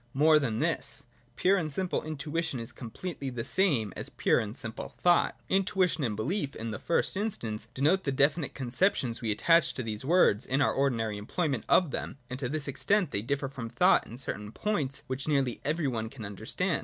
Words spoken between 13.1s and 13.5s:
they differ